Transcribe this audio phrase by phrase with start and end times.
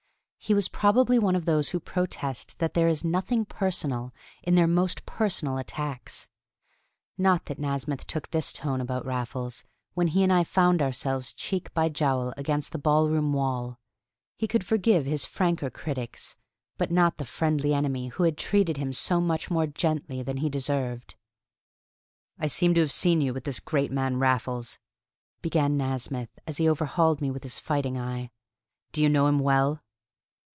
[0.43, 4.65] He was probably one of those who protest that there is "nothing personal" in their
[4.65, 6.29] most personal attacks.
[7.15, 11.71] Not that Nasmyth took this tone about Raffles when he and I found ourselves cheek
[11.75, 13.77] by jowl against the ballroom wall;
[14.35, 16.35] he could forgive his franker critics,
[16.75, 20.49] but not the friendly enemy who had treated him so much more gently than he
[20.49, 21.13] deserved.
[22.39, 24.79] "I seem to have seen you with this great man Raffles,"
[25.43, 28.31] began Nasmyth, as he overhauled me with his fighting eye.
[28.91, 29.83] "Do you know him well?"